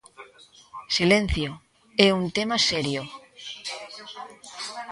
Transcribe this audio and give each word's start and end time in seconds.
Silencio, 0.97 1.49
é 2.05 2.07
un 2.19 2.25
tema 2.37 2.57
serio. 2.69 3.03